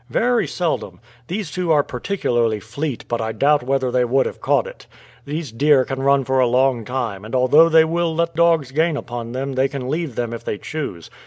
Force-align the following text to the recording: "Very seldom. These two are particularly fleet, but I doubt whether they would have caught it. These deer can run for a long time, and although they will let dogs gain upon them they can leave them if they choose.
"Very 0.09 0.47
seldom. 0.47 0.99
These 1.27 1.51
two 1.51 1.71
are 1.71 1.83
particularly 1.83 2.59
fleet, 2.59 3.05
but 3.07 3.21
I 3.21 3.33
doubt 3.33 3.61
whether 3.61 3.91
they 3.91 4.03
would 4.03 4.25
have 4.25 4.41
caught 4.41 4.65
it. 4.65 4.87
These 5.25 5.51
deer 5.51 5.85
can 5.85 6.01
run 6.01 6.23
for 6.23 6.39
a 6.39 6.47
long 6.47 6.85
time, 6.85 7.23
and 7.23 7.35
although 7.35 7.69
they 7.69 7.85
will 7.85 8.15
let 8.15 8.33
dogs 8.33 8.71
gain 8.71 8.97
upon 8.97 9.33
them 9.33 9.53
they 9.53 9.67
can 9.67 9.89
leave 9.89 10.15
them 10.15 10.33
if 10.33 10.43
they 10.43 10.57
choose. 10.57 11.11